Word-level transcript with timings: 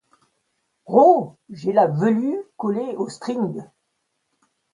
Rho 0.87 1.37
j'ai 1.51 1.71
la 1.73 1.85
velue 1.85 2.41
collée 2.57 2.95
au 2.97 3.07
string. 3.07 3.69